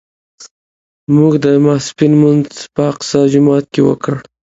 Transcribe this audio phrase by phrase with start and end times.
[1.15, 4.15] موږ د ماسپښین لمونځ په اقصی جومات کې وکړ.